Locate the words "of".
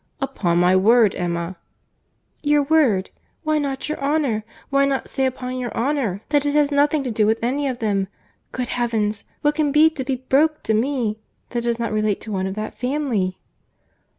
7.67-7.77, 12.47-12.55